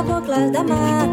a 0.00 0.02
voz 0.02 0.24
clars 0.24 1.09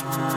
Bye. 0.00 0.31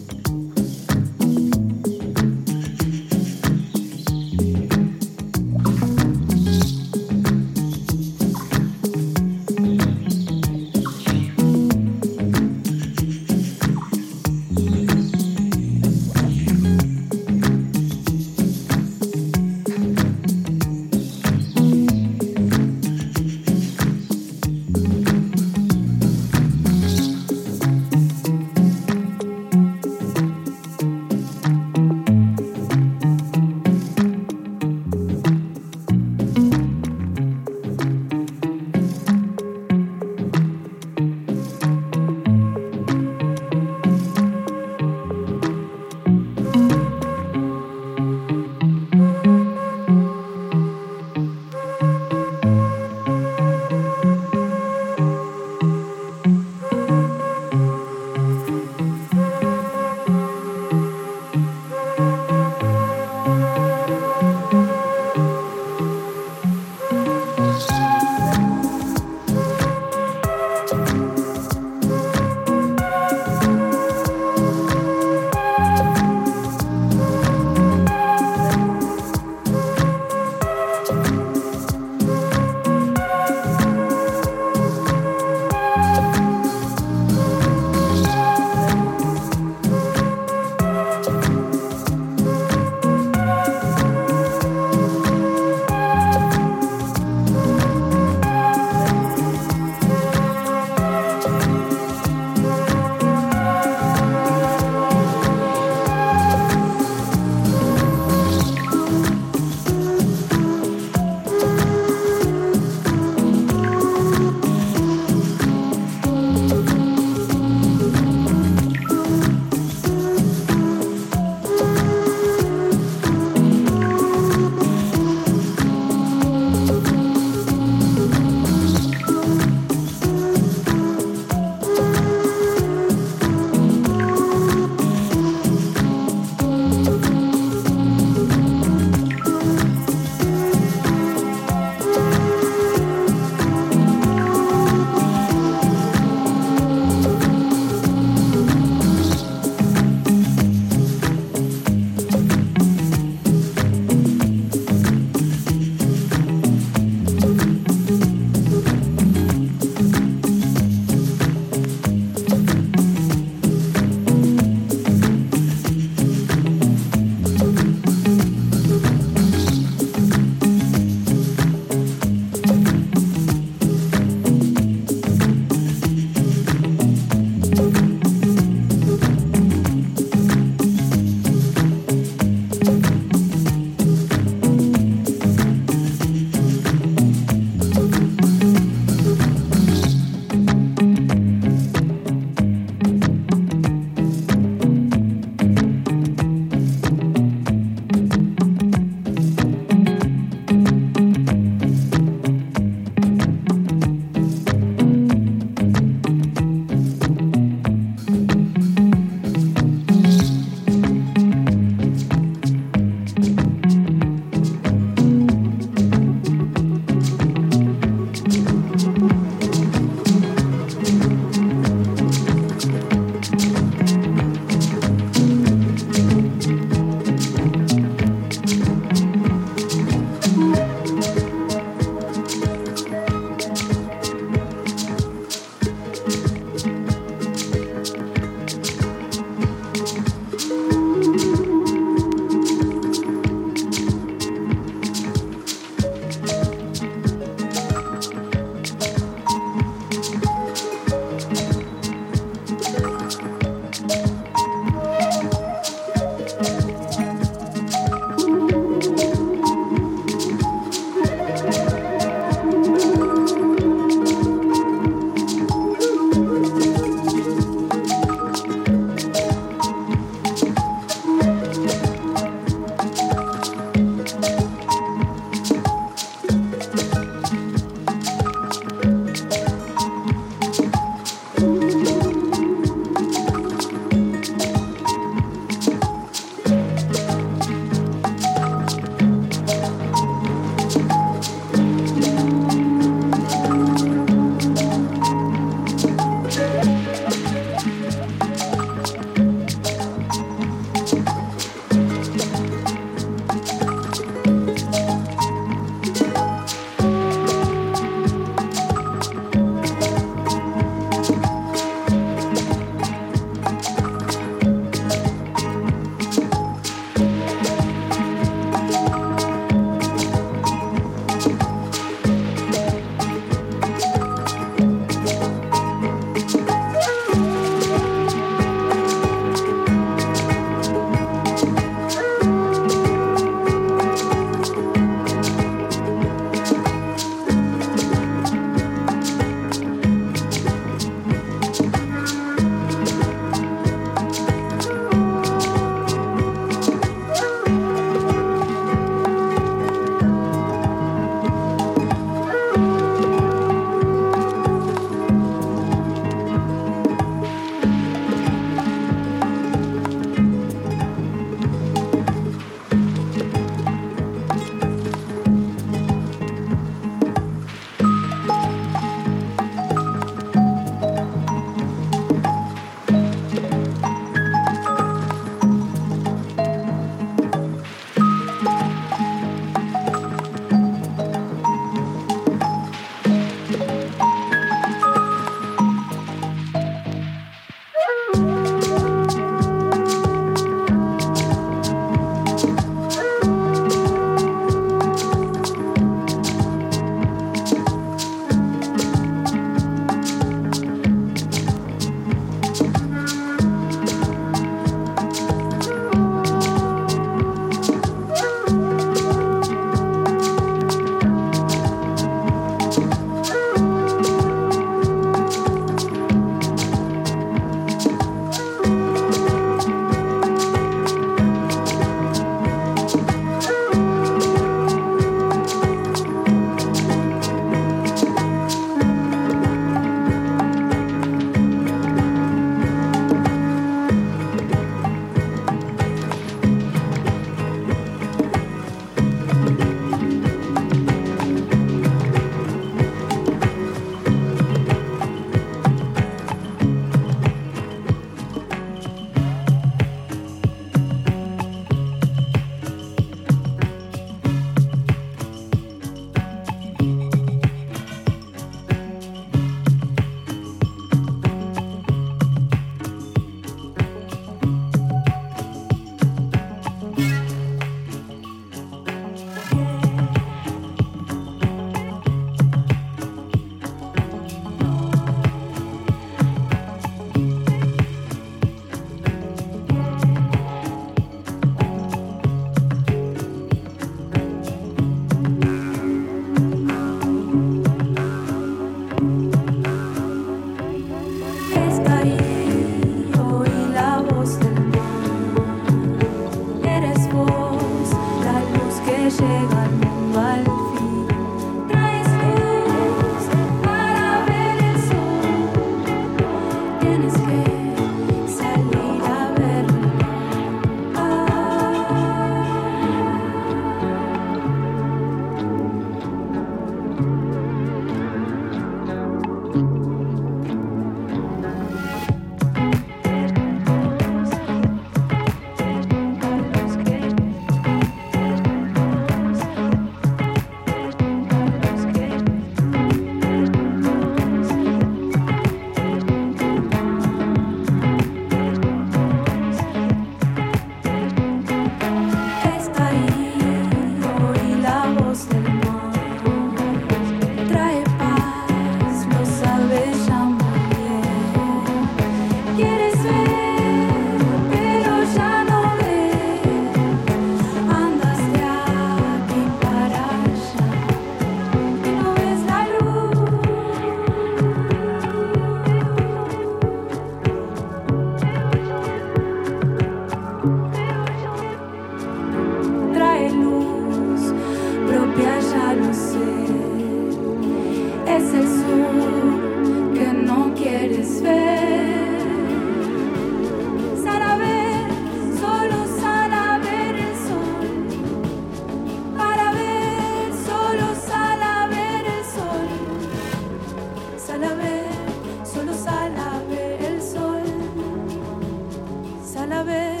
sal 599.40 599.52
a 599.54 599.62
ver, 599.62 600.00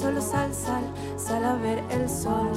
solo 0.00 0.20
sal, 0.20 0.54
sal, 0.54 0.84
sal 1.16 1.44
a 1.44 1.54
ver 1.56 1.82
el 1.90 2.08
sol. 2.08 2.52